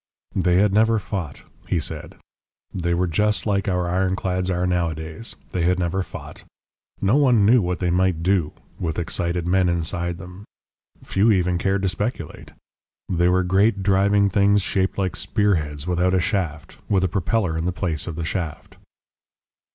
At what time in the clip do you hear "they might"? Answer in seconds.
7.77-8.23